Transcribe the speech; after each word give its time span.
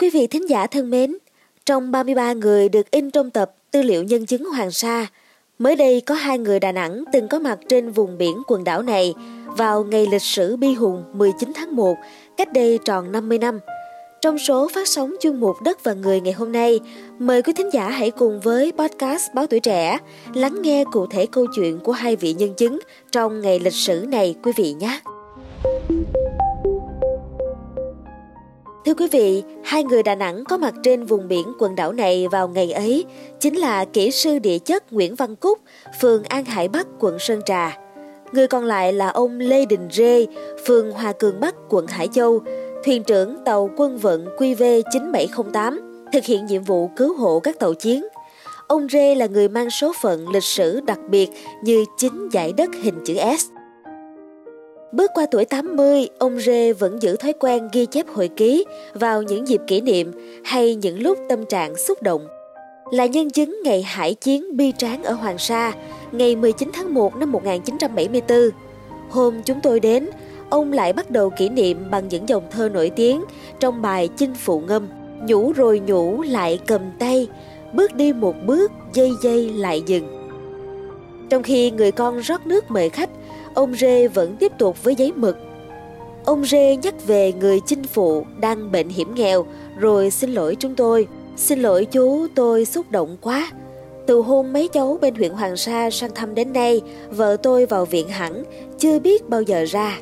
Quý 0.00 0.10
vị 0.10 0.26
thính 0.26 0.48
giả 0.48 0.66
thân 0.66 0.90
mến, 0.90 1.16
trong 1.66 1.90
33 1.90 2.32
người 2.32 2.68
được 2.68 2.90
in 2.90 3.10
trong 3.10 3.30
tập 3.30 3.54
Tư 3.70 3.82
liệu 3.82 4.02
nhân 4.02 4.26
chứng 4.26 4.44
Hoàng 4.44 4.70
Sa, 4.70 5.06
mới 5.58 5.76
đây 5.76 6.00
có 6.00 6.14
hai 6.14 6.38
người 6.38 6.60
Đà 6.60 6.72
Nẵng 6.72 7.04
từng 7.12 7.28
có 7.28 7.38
mặt 7.38 7.58
trên 7.68 7.90
vùng 7.90 8.18
biển 8.18 8.42
quần 8.46 8.64
đảo 8.64 8.82
này 8.82 9.14
vào 9.56 9.84
ngày 9.84 10.06
lịch 10.10 10.22
sử 10.22 10.56
bi 10.56 10.74
hùng 10.74 11.04
19 11.12 11.52
tháng 11.54 11.76
1, 11.76 11.96
cách 12.36 12.52
đây 12.52 12.78
tròn 12.84 13.12
50 13.12 13.38
năm. 13.38 13.60
Trong 14.20 14.38
số 14.38 14.68
phát 14.74 14.88
sóng 14.88 15.14
chuyên 15.20 15.40
mục 15.40 15.56
Đất 15.64 15.84
và 15.84 15.92
Người 15.92 16.20
ngày 16.20 16.32
hôm 16.32 16.52
nay, 16.52 16.80
mời 17.18 17.42
quý 17.42 17.52
thính 17.52 17.70
giả 17.72 17.90
hãy 17.90 18.10
cùng 18.10 18.40
với 18.40 18.72
podcast 18.78 19.34
Báo 19.34 19.46
Tuổi 19.46 19.60
Trẻ 19.60 19.98
lắng 20.34 20.62
nghe 20.62 20.84
cụ 20.92 21.06
thể 21.06 21.26
câu 21.26 21.46
chuyện 21.56 21.78
của 21.78 21.92
hai 21.92 22.16
vị 22.16 22.32
nhân 22.32 22.54
chứng 22.54 22.78
trong 23.12 23.40
ngày 23.40 23.58
lịch 23.58 23.74
sử 23.74 24.06
này 24.08 24.34
quý 24.42 24.52
vị 24.56 24.72
nhé. 24.72 25.00
Thưa 28.88 28.94
quý 28.94 29.08
vị, 29.12 29.42
hai 29.64 29.84
người 29.84 30.02
Đà 30.02 30.14
Nẵng 30.14 30.44
có 30.44 30.56
mặt 30.56 30.74
trên 30.82 31.04
vùng 31.04 31.28
biển 31.28 31.52
quần 31.58 31.74
đảo 31.74 31.92
này 31.92 32.28
vào 32.28 32.48
ngày 32.48 32.72
ấy 32.72 33.04
chính 33.40 33.54
là 33.56 33.84
kỹ 33.84 34.10
sư 34.10 34.38
địa 34.38 34.58
chất 34.58 34.92
Nguyễn 34.92 35.14
Văn 35.14 35.36
Cúc, 35.36 35.58
phường 36.00 36.22
An 36.22 36.44
Hải 36.44 36.68
Bắc, 36.68 36.86
quận 36.98 37.18
Sơn 37.18 37.40
Trà. 37.46 37.78
Người 38.32 38.46
còn 38.46 38.64
lại 38.64 38.92
là 38.92 39.08
ông 39.08 39.38
Lê 39.38 39.64
Đình 39.66 39.88
Rê, 39.92 40.26
phường 40.66 40.90
Hòa 40.90 41.12
Cường 41.12 41.40
Bắc, 41.40 41.54
quận 41.68 41.86
Hải 41.86 42.08
Châu, 42.08 42.40
thuyền 42.84 43.02
trưởng 43.02 43.36
tàu 43.44 43.70
quân 43.76 43.98
vận 43.98 44.26
QV 44.38 44.82
9708, 44.92 46.02
thực 46.12 46.24
hiện 46.24 46.46
nhiệm 46.46 46.62
vụ 46.62 46.90
cứu 46.96 47.14
hộ 47.14 47.40
các 47.40 47.58
tàu 47.58 47.74
chiến. 47.74 48.06
Ông 48.66 48.88
Rê 48.88 49.14
là 49.14 49.26
người 49.26 49.48
mang 49.48 49.70
số 49.70 49.92
phận 50.02 50.28
lịch 50.28 50.44
sử 50.44 50.80
đặc 50.80 50.98
biệt 51.08 51.28
như 51.62 51.84
chính 51.96 52.28
giải 52.28 52.52
đất 52.52 52.70
hình 52.82 53.00
chữ 53.04 53.14
S. 53.38 53.57
Bước 54.92 55.10
qua 55.14 55.26
tuổi 55.30 55.44
80, 55.44 56.08
ông 56.18 56.40
Rê 56.40 56.72
vẫn 56.72 57.02
giữ 57.02 57.16
thói 57.16 57.32
quen 57.32 57.68
ghi 57.72 57.86
chép 57.86 58.06
hồi 58.08 58.28
ký 58.28 58.64
vào 58.94 59.22
những 59.22 59.48
dịp 59.48 59.60
kỷ 59.66 59.80
niệm 59.80 60.12
hay 60.44 60.74
những 60.74 61.02
lúc 61.02 61.18
tâm 61.28 61.44
trạng 61.46 61.76
xúc 61.76 62.02
động. 62.02 62.26
Là 62.90 63.06
nhân 63.06 63.30
chứng 63.30 63.60
ngày 63.64 63.82
hải 63.82 64.14
chiến 64.14 64.56
bi 64.56 64.72
tráng 64.78 65.04
ở 65.04 65.12
Hoàng 65.12 65.38
Sa, 65.38 65.72
ngày 66.12 66.36
19 66.36 66.70
tháng 66.72 66.94
1 66.94 67.16
năm 67.16 67.32
1974. 67.32 68.38
Hôm 69.10 69.42
chúng 69.44 69.60
tôi 69.62 69.80
đến, 69.80 70.08
ông 70.50 70.72
lại 70.72 70.92
bắt 70.92 71.10
đầu 71.10 71.30
kỷ 71.30 71.48
niệm 71.48 71.90
bằng 71.90 72.08
những 72.08 72.28
dòng 72.28 72.44
thơ 72.50 72.68
nổi 72.68 72.90
tiếng 72.96 73.24
trong 73.60 73.82
bài 73.82 74.08
Chinh 74.16 74.34
Phụ 74.34 74.60
Ngâm. 74.60 74.88
Nhủ 75.26 75.52
rồi 75.52 75.80
nhủ 75.86 76.22
lại 76.22 76.58
cầm 76.66 76.82
tay, 76.98 77.28
bước 77.72 77.94
đi 77.94 78.12
một 78.12 78.34
bước, 78.46 78.72
dây 78.94 79.10
dây 79.22 79.50
lại 79.50 79.82
dừng. 79.86 80.18
Trong 81.30 81.42
khi 81.42 81.70
người 81.70 81.92
con 81.92 82.18
rót 82.18 82.46
nước 82.46 82.70
mời 82.70 82.90
khách, 82.90 83.10
ông 83.58 83.74
Rê 83.74 84.08
vẫn 84.08 84.36
tiếp 84.36 84.52
tục 84.58 84.84
với 84.84 84.94
giấy 84.94 85.12
mực. 85.12 85.36
Ông 86.24 86.44
Rê 86.44 86.76
nhắc 86.76 87.06
về 87.06 87.32
người 87.32 87.60
chinh 87.66 87.84
phụ 87.84 88.24
đang 88.40 88.72
bệnh 88.72 88.88
hiểm 88.88 89.14
nghèo 89.14 89.46
rồi 89.78 90.10
xin 90.10 90.30
lỗi 90.30 90.56
chúng 90.58 90.74
tôi. 90.74 91.06
Xin 91.36 91.60
lỗi 91.60 91.84
chú, 91.84 92.26
tôi 92.34 92.64
xúc 92.64 92.90
động 92.90 93.16
quá. 93.20 93.50
Từ 94.06 94.20
hôm 94.20 94.52
mấy 94.52 94.68
cháu 94.68 94.98
bên 95.00 95.14
huyện 95.14 95.32
Hoàng 95.32 95.56
Sa 95.56 95.90
sang 95.90 96.10
thăm 96.14 96.34
đến 96.34 96.52
nay, 96.52 96.80
vợ 97.10 97.36
tôi 97.42 97.66
vào 97.66 97.84
viện 97.84 98.08
hẳn, 98.08 98.44
chưa 98.78 98.98
biết 98.98 99.28
bao 99.28 99.42
giờ 99.42 99.64
ra. 99.68 99.98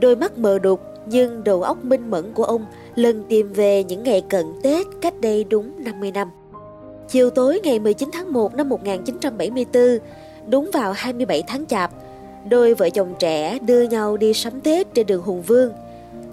Đôi 0.00 0.16
mắt 0.16 0.38
mờ 0.38 0.58
đục 0.58 0.80
nhưng 1.06 1.44
đầu 1.44 1.62
óc 1.62 1.84
minh 1.84 2.10
mẫn 2.10 2.32
của 2.32 2.44
ông 2.44 2.66
lần 2.94 3.24
tìm 3.28 3.52
về 3.52 3.84
những 3.84 4.02
ngày 4.02 4.22
cận 4.28 4.46
Tết 4.62 4.86
cách 5.00 5.20
đây 5.20 5.44
đúng 5.44 5.84
50 5.84 6.10
năm. 6.12 6.28
Chiều 7.08 7.30
tối 7.30 7.60
ngày 7.64 7.78
19 7.78 8.10
tháng 8.12 8.32
1 8.32 8.54
năm 8.54 8.68
1974, 8.68 9.82
đúng 10.48 10.70
vào 10.72 10.92
27 10.92 11.42
tháng 11.46 11.66
Chạp, 11.66 11.90
đôi 12.48 12.74
vợ 12.74 12.90
chồng 12.90 13.14
trẻ 13.18 13.58
đưa 13.58 13.82
nhau 13.82 14.16
đi 14.16 14.34
sắm 14.34 14.60
Tết 14.60 14.94
trên 14.94 15.06
đường 15.06 15.22
Hùng 15.22 15.42
Vương. 15.42 15.72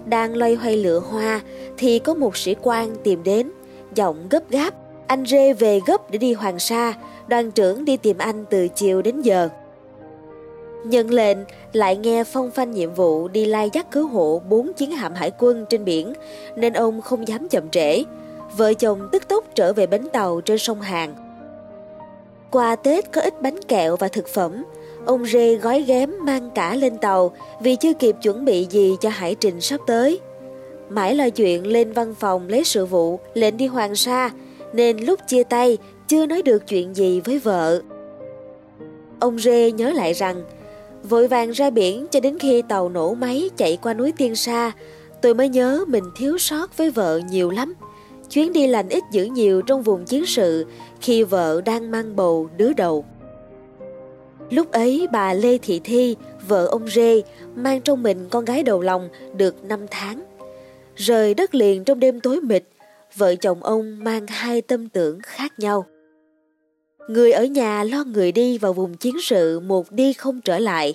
Đang 0.06 0.36
loay 0.36 0.54
hoay 0.54 0.76
lựa 0.76 0.98
hoa 0.98 1.40
thì 1.78 1.98
có 1.98 2.14
một 2.14 2.36
sĩ 2.36 2.54
quan 2.62 2.96
tìm 3.04 3.22
đến, 3.22 3.50
giọng 3.94 4.26
gấp 4.30 4.50
gáp. 4.50 4.74
Anh 5.06 5.26
Rê 5.26 5.52
về 5.52 5.80
gấp 5.86 6.10
để 6.10 6.18
đi 6.18 6.32
Hoàng 6.32 6.58
Sa, 6.58 6.94
đoàn 7.28 7.50
trưởng 7.50 7.84
đi 7.84 7.96
tìm 7.96 8.18
anh 8.18 8.44
từ 8.50 8.68
chiều 8.68 9.02
đến 9.02 9.20
giờ. 9.22 9.48
Nhận 10.84 11.10
lệnh, 11.10 11.38
lại 11.72 11.96
nghe 11.96 12.24
phong 12.24 12.50
phanh 12.50 12.70
nhiệm 12.70 12.94
vụ 12.94 13.28
đi 13.28 13.44
lai 13.44 13.70
dắt 13.72 13.90
cứu 13.90 14.08
hộ 14.08 14.42
bốn 14.48 14.72
chiến 14.72 14.90
hạm 14.90 15.14
hải 15.14 15.30
quân 15.38 15.66
trên 15.68 15.84
biển, 15.84 16.12
nên 16.56 16.72
ông 16.72 17.00
không 17.00 17.28
dám 17.28 17.48
chậm 17.48 17.70
trễ. 17.70 18.04
Vợ 18.56 18.74
chồng 18.74 19.08
tức 19.12 19.28
tốc 19.28 19.44
trở 19.54 19.72
về 19.72 19.86
bến 19.86 20.08
tàu 20.12 20.40
trên 20.40 20.58
sông 20.58 20.80
Hàn. 20.80 21.14
Qua 22.50 22.76
Tết 22.76 23.12
có 23.12 23.20
ít 23.20 23.42
bánh 23.42 23.62
kẹo 23.62 23.96
và 23.96 24.08
thực 24.08 24.28
phẩm, 24.28 24.64
ông 25.04 25.26
Rê 25.26 25.54
gói 25.54 25.82
ghém 25.82 26.10
mang 26.20 26.50
cả 26.54 26.74
lên 26.74 26.98
tàu 26.98 27.32
vì 27.60 27.76
chưa 27.76 27.92
kịp 27.94 28.16
chuẩn 28.22 28.44
bị 28.44 28.66
gì 28.70 28.96
cho 29.00 29.08
hải 29.08 29.34
trình 29.34 29.60
sắp 29.60 29.80
tới. 29.86 30.20
Mãi 30.90 31.14
lo 31.14 31.30
chuyện 31.30 31.66
lên 31.66 31.92
văn 31.92 32.14
phòng 32.14 32.48
lấy 32.48 32.64
sự 32.64 32.86
vụ, 32.86 33.20
lệnh 33.34 33.56
đi 33.56 33.66
Hoàng 33.66 33.94
Sa, 33.94 34.30
nên 34.72 34.98
lúc 34.98 35.20
chia 35.26 35.42
tay 35.42 35.78
chưa 36.08 36.26
nói 36.26 36.42
được 36.42 36.66
chuyện 36.68 36.94
gì 36.94 37.20
với 37.20 37.38
vợ. 37.38 37.82
Ông 39.20 39.38
Rê 39.38 39.70
nhớ 39.72 39.90
lại 39.90 40.12
rằng, 40.12 40.44
vội 41.02 41.28
vàng 41.28 41.50
ra 41.50 41.70
biển 41.70 42.06
cho 42.10 42.20
đến 42.20 42.38
khi 42.38 42.62
tàu 42.62 42.88
nổ 42.88 43.14
máy 43.14 43.50
chạy 43.56 43.78
qua 43.82 43.94
núi 43.94 44.12
Tiên 44.16 44.36
Sa, 44.36 44.72
tôi 45.22 45.34
mới 45.34 45.48
nhớ 45.48 45.84
mình 45.88 46.04
thiếu 46.16 46.38
sót 46.38 46.76
với 46.76 46.90
vợ 46.90 47.20
nhiều 47.30 47.50
lắm. 47.50 47.74
Chuyến 48.30 48.52
đi 48.52 48.66
lành 48.66 48.88
ít 48.88 49.02
dữ 49.12 49.24
nhiều 49.24 49.62
trong 49.62 49.82
vùng 49.82 50.04
chiến 50.04 50.26
sự 50.26 50.66
khi 51.00 51.22
vợ 51.22 51.60
đang 51.64 51.90
mang 51.90 52.16
bầu 52.16 52.48
đứa 52.56 52.72
đầu. 52.72 53.04
Lúc 54.50 54.72
ấy 54.72 55.06
bà 55.12 55.32
Lê 55.32 55.58
Thị 55.58 55.80
Thi, 55.84 56.16
vợ 56.48 56.66
ông 56.66 56.88
Rê, 56.88 57.22
mang 57.54 57.80
trong 57.80 58.02
mình 58.02 58.28
con 58.30 58.44
gái 58.44 58.62
đầu 58.62 58.80
lòng 58.80 59.08
được 59.36 59.64
5 59.64 59.86
tháng. 59.90 60.24
Rời 60.96 61.34
đất 61.34 61.54
liền 61.54 61.84
trong 61.84 62.00
đêm 62.00 62.20
tối 62.20 62.40
mịt, 62.40 62.64
vợ 63.16 63.34
chồng 63.34 63.62
ông 63.62 64.04
mang 64.04 64.26
hai 64.26 64.62
tâm 64.62 64.88
tưởng 64.88 65.18
khác 65.22 65.58
nhau. 65.58 65.86
Người 67.08 67.32
ở 67.32 67.44
nhà 67.44 67.84
lo 67.84 68.04
người 68.04 68.32
đi 68.32 68.58
vào 68.58 68.72
vùng 68.72 68.94
chiến 68.96 69.16
sự 69.22 69.60
một 69.60 69.92
đi 69.92 70.12
không 70.12 70.40
trở 70.40 70.58
lại. 70.58 70.94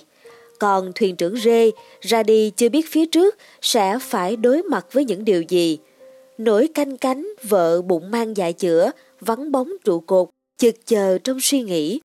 Còn 0.58 0.92
thuyền 0.94 1.16
trưởng 1.16 1.36
Rê 1.36 1.70
ra 2.00 2.22
đi 2.22 2.50
chưa 2.50 2.68
biết 2.68 2.86
phía 2.90 3.06
trước 3.06 3.36
sẽ 3.60 3.98
phải 4.00 4.36
đối 4.36 4.62
mặt 4.62 4.86
với 4.92 5.04
những 5.04 5.24
điều 5.24 5.42
gì. 5.42 5.78
Nỗi 6.38 6.68
canh 6.74 6.96
cánh 6.96 7.28
vợ 7.48 7.82
bụng 7.82 8.10
mang 8.10 8.36
dạ 8.36 8.50
chữa, 8.52 8.90
vắng 9.20 9.52
bóng 9.52 9.72
trụ 9.84 10.00
cột, 10.00 10.28
chực 10.58 10.74
chờ 10.86 11.18
trong 11.24 11.38
suy 11.40 11.62
nghĩ. 11.62 12.00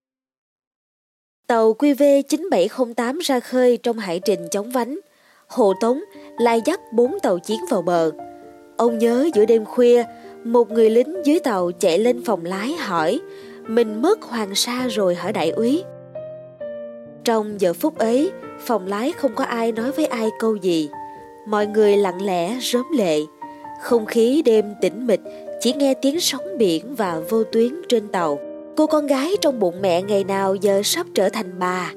Tàu 1.49 1.73
QV 1.73 2.21
9708 2.21 3.19
ra 3.19 3.39
khơi 3.39 3.77
trong 3.77 3.97
hải 3.97 4.19
trình 4.19 4.39
chống 4.51 4.71
vánh. 4.71 4.99
Hồ 5.47 5.73
Tống 5.81 6.01
lai 6.39 6.61
dắt 6.65 6.79
bốn 6.93 7.19
tàu 7.19 7.39
chiến 7.39 7.59
vào 7.69 7.81
bờ. 7.81 8.11
Ông 8.77 8.97
nhớ 8.97 9.29
giữa 9.33 9.45
đêm 9.45 9.65
khuya, 9.65 10.03
một 10.43 10.71
người 10.71 10.89
lính 10.89 11.25
dưới 11.25 11.39
tàu 11.39 11.71
chạy 11.71 11.99
lên 11.99 12.23
phòng 12.25 12.45
lái 12.45 12.73
hỏi 12.73 13.19
mình 13.67 14.01
mất 14.01 14.21
hoàng 14.21 14.55
sa 14.55 14.87
rồi 14.87 15.15
hỏi 15.15 15.33
đại 15.33 15.49
úy? 15.49 15.83
Trong 17.23 17.61
giờ 17.61 17.73
phút 17.73 17.97
ấy, 17.97 18.31
phòng 18.59 18.87
lái 18.87 19.11
không 19.11 19.35
có 19.35 19.43
ai 19.43 19.71
nói 19.71 19.91
với 19.91 20.05
ai 20.05 20.29
câu 20.39 20.55
gì. 20.55 20.89
Mọi 21.47 21.67
người 21.67 21.97
lặng 21.97 22.25
lẽ 22.25 22.57
rớm 22.61 22.85
lệ. 22.97 23.19
Không 23.81 24.05
khí 24.05 24.41
đêm 24.45 24.73
tĩnh 24.81 25.07
mịch, 25.07 25.21
chỉ 25.59 25.73
nghe 25.73 25.93
tiếng 25.93 26.19
sóng 26.19 26.57
biển 26.57 26.95
và 26.95 27.19
vô 27.29 27.43
tuyến 27.43 27.81
trên 27.89 28.07
tàu. 28.07 28.48
Cô 28.79 28.87
con 28.87 29.07
gái 29.07 29.35
trong 29.41 29.59
bụng 29.59 29.81
mẹ 29.81 30.01
ngày 30.01 30.23
nào 30.23 30.55
giờ 30.55 30.81
sắp 30.83 31.07
trở 31.13 31.29
thành 31.29 31.59
bà. 31.59 31.91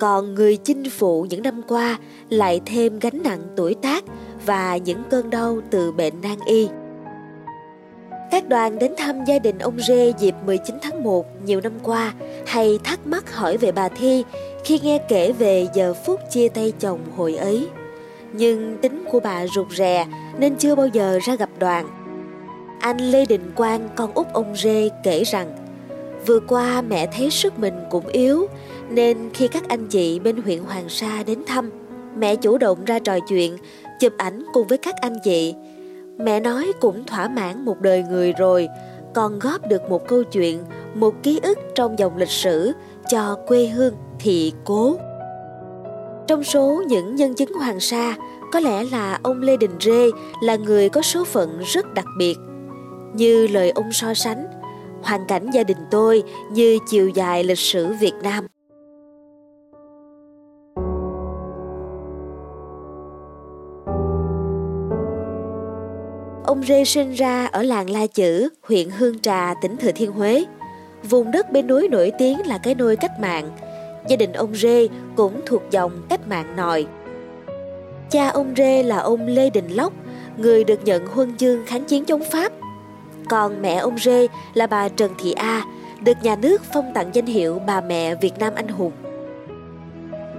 Còn 0.00 0.34
người 0.34 0.56
chinh 0.56 0.90
phụ 0.90 1.26
những 1.30 1.42
năm 1.42 1.62
qua 1.68 1.98
lại 2.28 2.60
thêm 2.66 2.98
gánh 2.98 3.22
nặng 3.24 3.40
tuổi 3.56 3.74
tác 3.74 4.04
và 4.46 4.76
những 4.76 5.02
cơn 5.10 5.30
đau 5.30 5.60
từ 5.70 5.92
bệnh 5.92 6.20
nan 6.22 6.38
y. 6.46 6.68
Các 8.30 8.48
đoàn 8.48 8.78
đến 8.78 8.92
thăm 8.96 9.24
gia 9.24 9.38
đình 9.38 9.58
ông 9.58 9.78
Rê 9.80 10.12
dịp 10.18 10.34
19 10.46 10.76
tháng 10.82 11.04
1 11.04 11.26
nhiều 11.44 11.60
năm 11.60 11.72
qua 11.82 12.14
hay 12.46 12.78
thắc 12.84 13.06
mắc 13.06 13.34
hỏi 13.34 13.56
về 13.56 13.72
bà 13.72 13.88
Thi 13.88 14.24
khi 14.64 14.80
nghe 14.82 14.98
kể 15.08 15.32
về 15.32 15.66
giờ 15.74 15.94
phút 15.94 16.20
chia 16.30 16.48
tay 16.48 16.72
chồng 16.80 17.00
hồi 17.16 17.36
ấy. 17.36 17.68
Nhưng 18.32 18.78
tính 18.82 19.04
của 19.10 19.20
bà 19.20 19.46
rụt 19.46 19.66
rè 19.70 20.06
nên 20.38 20.56
chưa 20.56 20.74
bao 20.74 20.86
giờ 20.86 21.18
ra 21.26 21.34
gặp 21.34 21.50
đoàn. 21.58 21.88
Anh 22.80 22.98
Lê 22.98 23.26
Đình 23.26 23.52
Quang, 23.56 23.88
con 23.96 24.12
út 24.14 24.26
ông 24.32 24.56
Rê 24.56 24.88
kể 25.02 25.24
rằng 25.24 25.63
Vừa 26.26 26.40
qua 26.40 26.82
mẹ 26.82 27.06
thấy 27.06 27.30
sức 27.30 27.58
mình 27.58 27.74
cũng 27.90 28.06
yếu 28.06 28.46
Nên 28.90 29.30
khi 29.34 29.48
các 29.48 29.68
anh 29.68 29.86
chị 29.86 30.18
bên 30.18 30.36
huyện 30.36 30.58
Hoàng 30.58 30.88
Sa 30.88 31.22
đến 31.26 31.38
thăm 31.46 31.70
Mẹ 32.18 32.36
chủ 32.36 32.58
động 32.58 32.84
ra 32.84 32.98
trò 32.98 33.18
chuyện 33.28 33.56
Chụp 34.00 34.12
ảnh 34.16 34.44
cùng 34.52 34.66
với 34.66 34.78
các 34.78 34.94
anh 35.00 35.16
chị 35.24 35.54
Mẹ 36.18 36.40
nói 36.40 36.72
cũng 36.80 37.04
thỏa 37.04 37.28
mãn 37.28 37.64
một 37.64 37.80
đời 37.80 38.02
người 38.02 38.32
rồi, 38.32 38.68
còn 39.14 39.38
góp 39.38 39.68
được 39.68 39.90
một 39.90 40.08
câu 40.08 40.24
chuyện, 40.24 40.64
một 40.94 41.14
ký 41.22 41.40
ức 41.42 41.58
trong 41.74 41.98
dòng 41.98 42.16
lịch 42.16 42.30
sử 42.30 42.72
cho 43.08 43.38
quê 43.46 43.66
hương 43.66 43.94
thị 44.18 44.52
cố. 44.64 44.96
Trong 46.26 46.44
số 46.44 46.82
những 46.88 47.16
nhân 47.16 47.34
chứng 47.34 47.52
Hoàng 47.52 47.80
Sa, 47.80 48.16
có 48.52 48.60
lẽ 48.60 48.84
là 48.84 49.18
ông 49.22 49.42
Lê 49.42 49.56
Đình 49.56 49.76
Rê 49.80 50.10
là 50.42 50.56
người 50.56 50.88
có 50.88 51.02
số 51.02 51.24
phận 51.24 51.58
rất 51.66 51.94
đặc 51.94 52.06
biệt. 52.18 52.36
Như 53.14 53.46
lời 53.46 53.70
ông 53.70 53.92
so 53.92 54.14
sánh, 54.14 54.46
hoàn 55.04 55.24
cảnh 55.26 55.50
gia 55.50 55.62
đình 55.62 55.78
tôi 55.90 56.22
như 56.50 56.78
chiều 56.88 57.08
dài 57.08 57.44
lịch 57.44 57.58
sử 57.58 57.92
Việt 58.00 58.14
Nam. 58.22 58.46
Ông 66.44 66.62
Rê 66.62 66.84
sinh 66.84 67.12
ra 67.12 67.46
ở 67.46 67.62
làng 67.62 67.90
La 67.90 68.06
Chữ, 68.06 68.48
huyện 68.62 68.88
Hương 68.90 69.18
Trà, 69.18 69.54
tỉnh 69.62 69.76
Thừa 69.76 69.92
Thiên 69.94 70.12
Huế. 70.12 70.44
Vùng 71.10 71.30
đất 71.30 71.52
bên 71.52 71.66
núi 71.66 71.88
nổi 71.88 72.12
tiếng 72.18 72.46
là 72.46 72.58
cái 72.58 72.74
nôi 72.74 72.96
cách 72.96 73.20
mạng. 73.20 73.50
Gia 74.08 74.16
đình 74.16 74.32
ông 74.32 74.54
Rê 74.54 74.88
cũng 75.16 75.40
thuộc 75.46 75.62
dòng 75.70 75.92
cách 76.08 76.28
mạng 76.28 76.56
nòi. 76.56 76.86
Cha 78.10 78.28
ông 78.28 78.54
Rê 78.56 78.82
là 78.82 78.98
ông 78.98 79.26
Lê 79.26 79.50
Đình 79.50 79.68
Lóc, 79.68 79.92
người 80.36 80.64
được 80.64 80.84
nhận 80.84 81.06
huân 81.06 81.36
chương 81.36 81.66
kháng 81.66 81.84
chiến 81.84 82.04
chống 82.04 82.22
Pháp. 82.30 82.52
Còn 83.28 83.62
mẹ 83.62 83.74
ông 83.74 83.98
Rê 83.98 84.26
là 84.54 84.66
bà 84.66 84.88
Trần 84.88 85.12
Thị 85.18 85.32
A, 85.32 85.62
được 86.04 86.16
nhà 86.22 86.36
nước 86.36 86.62
phong 86.72 86.92
tặng 86.94 87.10
danh 87.12 87.26
hiệu 87.26 87.60
bà 87.66 87.80
mẹ 87.80 88.14
Việt 88.14 88.38
Nam 88.38 88.52
anh 88.56 88.68
hùng. 88.68 88.92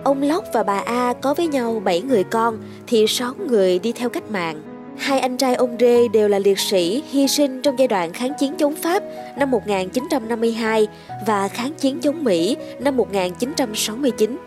Ông 0.04 0.22
Lóc 0.22 0.44
và 0.54 0.64
bà 0.64 0.78
A 0.78 1.14
có 1.22 1.34
với 1.34 1.48
nhau 1.48 1.82
7 1.86 2.02
người 2.02 2.24
con 2.24 2.58
thì 2.88 3.08
6 3.08 3.34
người 3.48 3.80
đi 3.80 3.92
theo 3.92 4.10
cách 4.10 4.32
mạng. 4.32 4.62
Hai 4.98 5.20
anh 5.20 5.38
trai 5.38 5.56
ông 5.56 5.76
Rê 5.80 6.08
đều 6.08 6.28
là 6.28 6.40
liệt 6.40 6.60
sĩ 6.60 7.04
hy 7.12 7.28
sinh 7.28 7.62
trong 7.62 7.80
giai 7.80 7.88
đoạn 7.88 8.14
kháng 8.14 8.34
chiến 8.40 8.56
chống 8.58 8.76
Pháp 8.76 9.04
năm 9.38 9.52
1952 9.52 10.88
và 11.28 11.48
kháng 11.48 11.74
chiến 11.74 12.00
chống 12.00 12.24
Mỹ 12.24 12.58
năm 12.80 12.98
1969. 12.98 14.38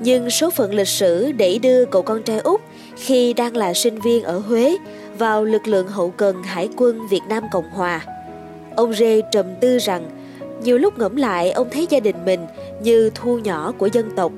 Nhưng 0.00 0.30
số 0.30 0.50
phận 0.50 0.74
lịch 0.74 0.88
sử 0.88 1.32
đẩy 1.32 1.58
đưa 1.58 1.84
cậu 1.84 2.02
con 2.02 2.22
trai 2.22 2.38
út 2.38 2.60
khi 2.96 3.32
đang 3.32 3.56
là 3.56 3.74
sinh 3.74 4.00
viên 4.00 4.22
ở 4.22 4.38
Huế 4.38 4.76
vào 5.18 5.44
lực 5.44 5.66
lượng 5.66 5.88
hậu 5.88 6.10
cần 6.10 6.42
Hải 6.42 6.68
quân 6.76 7.06
Việt 7.06 7.22
Nam 7.28 7.44
Cộng 7.52 7.70
Hòa. 7.70 8.00
Ông 8.76 8.92
Rê 8.92 9.20
trầm 9.32 9.46
tư 9.60 9.78
rằng 9.78 10.10
nhiều 10.62 10.78
lúc 10.78 10.98
ngẫm 10.98 11.16
lại 11.16 11.50
ông 11.50 11.68
thấy 11.70 11.86
gia 11.90 12.00
đình 12.00 12.16
mình 12.24 12.46
như 12.82 13.10
thu 13.14 13.38
nhỏ 13.38 13.72
của 13.78 13.88
dân 13.92 14.10
tộc. 14.16 14.32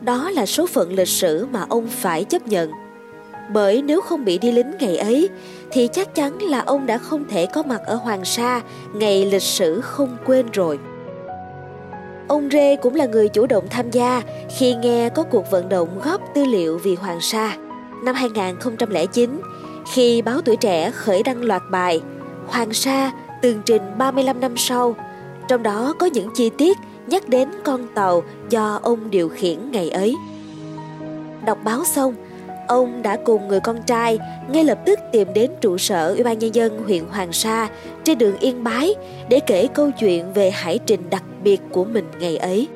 Đó 0.00 0.30
là 0.30 0.46
số 0.46 0.66
phận 0.66 0.92
lịch 0.92 1.08
sử 1.08 1.46
mà 1.52 1.66
ông 1.68 1.86
phải 1.86 2.24
chấp 2.24 2.46
nhận. 2.46 2.70
Bởi 3.52 3.82
nếu 3.82 4.00
không 4.00 4.24
bị 4.24 4.38
đi 4.38 4.52
lính 4.52 4.70
ngày 4.80 4.96
ấy 4.96 5.28
thì 5.70 5.88
chắc 5.92 6.14
chắn 6.14 6.42
là 6.42 6.60
ông 6.60 6.86
đã 6.86 6.98
không 6.98 7.24
thể 7.30 7.46
có 7.46 7.62
mặt 7.62 7.80
ở 7.86 7.94
Hoàng 7.94 8.24
Sa 8.24 8.60
ngày 8.94 9.24
lịch 9.24 9.42
sử 9.42 9.80
không 9.80 10.16
quên 10.26 10.46
rồi. 10.52 10.78
Ông 12.28 12.48
Rê 12.52 12.76
cũng 12.76 12.94
là 12.94 13.06
người 13.06 13.28
chủ 13.28 13.46
động 13.46 13.64
tham 13.70 13.90
gia 13.90 14.22
khi 14.56 14.74
nghe 14.74 15.08
có 15.08 15.22
cuộc 15.22 15.50
vận 15.50 15.68
động 15.68 16.00
góp 16.04 16.20
tư 16.34 16.44
liệu 16.44 16.78
vì 16.78 16.94
Hoàng 16.94 17.20
Sa. 17.20 17.56
Năm 18.04 18.14
2009, 18.14 19.40
khi 19.92 20.22
báo 20.22 20.40
tuổi 20.40 20.56
trẻ 20.56 20.90
khởi 20.90 21.22
đăng 21.22 21.44
loạt 21.44 21.62
bài 21.70 22.00
Hoàng 22.46 22.72
Sa 22.72 23.12
tường 23.42 23.62
trình 23.66 23.82
35 23.98 24.40
năm 24.40 24.56
sau, 24.56 24.94
trong 25.48 25.62
đó 25.62 25.94
có 25.98 26.06
những 26.06 26.28
chi 26.34 26.50
tiết 26.58 26.78
nhắc 27.06 27.28
đến 27.28 27.48
con 27.64 27.86
tàu 27.94 28.22
do 28.50 28.80
ông 28.82 29.10
điều 29.10 29.28
khiển 29.28 29.70
ngày 29.70 29.90
ấy. 29.90 30.16
Đọc 31.44 31.58
báo 31.64 31.84
xong, 31.84 32.14
ông 32.68 33.02
đã 33.02 33.18
cùng 33.24 33.48
người 33.48 33.60
con 33.60 33.82
trai 33.82 34.18
ngay 34.48 34.64
lập 34.64 34.78
tức 34.86 34.98
tìm 35.12 35.28
đến 35.34 35.50
trụ 35.60 35.78
sở 35.78 36.08
Ủy 36.08 36.22
ban 36.22 36.38
nhân 36.38 36.54
dân 36.54 36.82
huyện 36.84 37.04
Hoàng 37.10 37.32
Sa 37.32 37.68
trên 38.04 38.18
đường 38.18 38.38
Yên 38.38 38.64
Bái 38.64 38.94
để 39.28 39.40
kể 39.40 39.66
câu 39.74 39.90
chuyện 39.90 40.32
về 40.32 40.50
hải 40.50 40.78
trình 40.86 41.10
đặc 41.10 41.22
biệt 41.44 41.60
của 41.72 41.84
mình 41.84 42.04
ngày 42.20 42.36
ấy. 42.36 42.68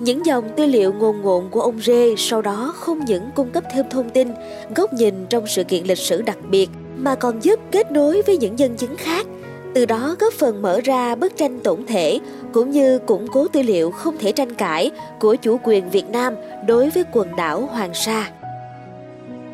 Những 0.00 0.26
dòng 0.26 0.44
tư 0.56 0.66
liệu 0.66 0.92
ngồn 0.92 1.20
ngộn 1.20 1.48
của 1.50 1.60
ông 1.60 1.80
Rê 1.80 2.14
sau 2.16 2.42
đó 2.42 2.72
không 2.76 3.04
những 3.04 3.30
cung 3.34 3.50
cấp 3.50 3.64
thêm 3.72 3.86
thông 3.90 4.10
tin, 4.10 4.28
góc 4.76 4.92
nhìn 4.92 5.26
trong 5.30 5.46
sự 5.46 5.64
kiện 5.64 5.84
lịch 5.84 5.98
sử 5.98 6.22
đặc 6.22 6.38
biệt 6.50 6.70
mà 6.96 7.14
còn 7.14 7.44
giúp 7.44 7.60
kết 7.70 7.92
nối 7.92 8.22
với 8.22 8.36
những 8.36 8.56
nhân 8.56 8.76
chứng 8.76 8.96
khác, 8.96 9.26
từ 9.74 9.86
đó 9.86 10.16
góp 10.20 10.32
phần 10.32 10.62
mở 10.62 10.80
ra 10.80 11.14
bức 11.14 11.36
tranh 11.36 11.60
tổng 11.60 11.86
thể 11.86 12.20
cũng 12.52 12.70
như 12.70 12.98
củng 12.98 13.26
cố 13.32 13.48
tư 13.48 13.62
liệu 13.62 13.90
không 13.90 14.18
thể 14.18 14.32
tranh 14.32 14.54
cãi 14.54 14.90
của 15.20 15.36
chủ 15.36 15.60
quyền 15.64 15.90
Việt 15.90 16.08
Nam 16.10 16.34
đối 16.66 16.90
với 16.90 17.04
quần 17.12 17.36
đảo 17.36 17.68
Hoàng 17.72 17.94
Sa. 17.94 18.30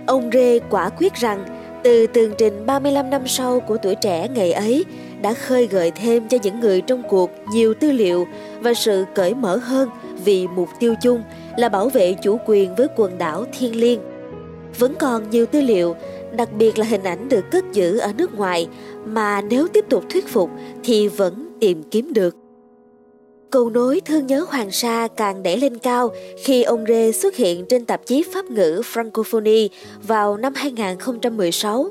Ông 0.06 0.30
Rê 0.32 0.58
quả 0.70 0.88
quyết 0.88 1.14
rằng 1.14 1.44
từ 1.84 2.06
tường 2.06 2.32
trình 2.38 2.66
35 2.66 3.10
năm 3.10 3.22
sau 3.26 3.60
của 3.60 3.76
tuổi 3.76 3.94
trẻ 3.94 4.28
ngày 4.28 4.52
ấy 4.52 4.84
đã 5.22 5.34
khơi 5.34 5.66
gợi 5.66 5.90
thêm 5.90 6.28
cho 6.28 6.38
những 6.42 6.60
người 6.60 6.80
trong 6.80 7.02
cuộc 7.08 7.30
nhiều 7.52 7.74
tư 7.74 7.92
liệu 7.92 8.26
và 8.60 8.74
sự 8.74 9.04
cởi 9.14 9.34
mở 9.34 9.56
hơn 9.56 9.88
vì 10.26 10.46
mục 10.46 10.68
tiêu 10.80 10.94
chung 11.02 11.22
là 11.56 11.68
bảo 11.68 11.88
vệ 11.88 12.14
chủ 12.22 12.38
quyền 12.46 12.74
với 12.74 12.86
quần 12.96 13.18
đảo 13.18 13.44
thiên 13.58 13.80
liêng. 13.80 14.00
Vẫn 14.78 14.94
còn 14.98 15.30
nhiều 15.30 15.46
tư 15.46 15.60
liệu, 15.60 15.94
đặc 16.36 16.48
biệt 16.58 16.78
là 16.78 16.86
hình 16.86 17.02
ảnh 17.02 17.28
được 17.28 17.44
cất 17.50 17.64
giữ 17.72 17.98
ở 17.98 18.12
nước 18.12 18.34
ngoài 18.34 18.68
mà 19.06 19.40
nếu 19.40 19.68
tiếp 19.68 19.84
tục 19.88 20.04
thuyết 20.10 20.28
phục 20.28 20.50
thì 20.84 21.08
vẫn 21.08 21.48
tìm 21.60 21.82
kiếm 21.82 22.12
được. 22.12 22.36
Cầu 23.50 23.70
nối 23.70 24.00
thương 24.04 24.26
nhớ 24.26 24.46
Hoàng 24.48 24.70
Sa 24.70 25.08
càng 25.16 25.42
đẩy 25.42 25.56
lên 25.56 25.78
cao 25.78 26.10
khi 26.44 26.62
ông 26.62 26.84
Rê 26.88 27.12
xuất 27.12 27.36
hiện 27.36 27.64
trên 27.68 27.84
tạp 27.84 28.06
chí 28.06 28.24
Pháp 28.32 28.44
ngữ 28.44 28.82
Francophonie 28.92 29.68
vào 30.06 30.36
năm 30.36 30.52
2016. 30.56 31.90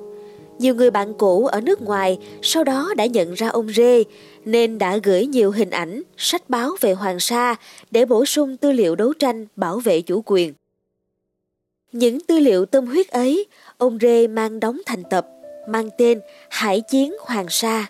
Nhiều 0.60 0.76
người 0.76 0.92
bạn 0.92 1.14
cũ 1.14 1.46
ở 1.46 1.62
nước 1.62 1.82
ngoài 1.82 2.18
sau 2.42 2.64
đó 2.64 2.94
đã 2.98 3.06
nhận 3.06 3.34
ra 3.34 3.50
ông 3.50 3.70
Rê 3.70 4.04
nên 4.46 4.78
đã 4.78 4.98
gửi 5.04 5.26
nhiều 5.26 5.52
hình 5.52 5.70
ảnh, 5.70 6.02
sách 6.18 6.50
báo 6.50 6.76
về 6.82 6.94
Hoàng 6.94 7.20
Sa 7.20 7.56
để 7.92 8.06
bổ 8.06 8.26
sung 8.26 8.58
tư 8.58 8.72
liệu 8.72 8.96
đấu 8.96 9.14
tranh 9.14 9.46
bảo 9.56 9.80
vệ 9.80 10.02
chủ 10.02 10.24
quyền. 10.26 10.54
Những 11.92 12.20
tư 12.20 12.40
liệu 12.40 12.66
tâm 12.66 12.86
huyết 12.86 13.08
ấy, 13.08 13.46
ông 13.78 13.98
Rê 14.02 14.28
mang 14.28 14.60
đóng 14.60 14.82
thành 14.86 15.04
tập, 15.10 15.28
mang 15.70 15.90
tên 15.98 16.20
Hải 16.50 16.82
chiến 16.82 17.14
Hoàng 17.20 17.50
Sa. 17.50 17.88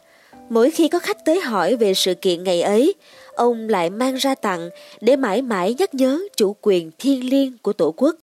Mỗi 0.49 0.71
khi 0.71 0.87
có 0.87 0.99
khách 0.99 1.25
tới 1.25 1.39
hỏi 1.39 1.75
về 1.75 1.93
sự 1.93 2.13
kiện 2.13 2.43
ngày 2.43 2.61
ấy, 2.61 2.93
ông 3.33 3.69
lại 3.69 3.89
mang 3.89 4.15
ra 4.15 4.35
tặng 4.35 4.69
để 5.01 5.15
mãi 5.15 5.41
mãi 5.41 5.75
nhắc 5.79 5.93
nhớ 5.93 6.21
chủ 6.37 6.55
quyền 6.61 6.91
thiêng 6.99 7.29
liêng 7.29 7.57
của 7.61 7.73
Tổ 7.73 7.93
quốc. 7.97 8.15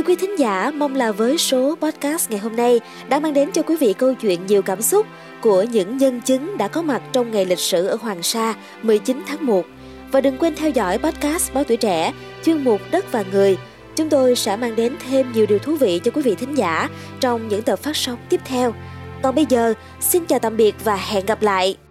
Thưa 0.00 0.06
quý 0.06 0.16
thính 0.16 0.38
giả, 0.38 0.70
mong 0.70 0.94
là 0.94 1.12
với 1.12 1.38
số 1.38 1.76
podcast 1.80 2.30
ngày 2.30 2.38
hôm 2.38 2.56
nay 2.56 2.80
đã 3.08 3.20
mang 3.20 3.34
đến 3.34 3.52
cho 3.52 3.62
quý 3.62 3.76
vị 3.76 3.92
câu 3.92 4.14
chuyện 4.14 4.46
nhiều 4.46 4.62
cảm 4.62 4.82
xúc 4.82 5.06
của 5.40 5.62
những 5.62 5.96
nhân 5.96 6.20
chứng 6.20 6.58
đã 6.58 6.68
có 6.68 6.82
mặt 6.82 7.02
trong 7.12 7.30
ngày 7.30 7.46
lịch 7.46 7.58
sử 7.58 7.86
ở 7.86 7.96
Hoàng 8.00 8.22
Sa 8.22 8.54
19 8.82 9.22
tháng 9.26 9.46
1. 9.46 9.64
Và 10.12 10.20
đừng 10.20 10.38
quên 10.38 10.56
theo 10.56 10.70
dõi 10.70 10.98
podcast 10.98 11.54
Báo 11.54 11.64
Tuổi 11.64 11.76
Trẻ, 11.76 12.12
chuyên 12.44 12.64
mục 12.64 12.80
Đất 12.90 13.12
và 13.12 13.24
Người. 13.32 13.58
Chúng 13.96 14.08
tôi 14.08 14.36
sẽ 14.36 14.56
mang 14.56 14.76
đến 14.76 14.96
thêm 15.08 15.32
nhiều 15.32 15.46
điều 15.46 15.58
thú 15.58 15.76
vị 15.76 16.00
cho 16.04 16.10
quý 16.10 16.22
vị 16.22 16.34
thính 16.34 16.58
giả 16.58 16.88
trong 17.20 17.48
những 17.48 17.62
tập 17.62 17.78
phát 17.78 17.96
sóng 17.96 18.18
tiếp 18.28 18.40
theo. 18.44 18.74
Còn 19.22 19.34
bây 19.34 19.46
giờ, 19.48 19.74
xin 20.00 20.24
chào 20.26 20.38
tạm 20.38 20.56
biệt 20.56 20.74
và 20.84 20.96
hẹn 20.96 21.26
gặp 21.26 21.42
lại! 21.42 21.89